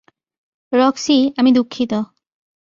[0.73, 1.91] Roxie, আমি দুঃখিত।